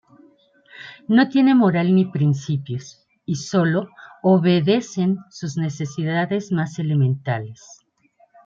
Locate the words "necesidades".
5.57-6.51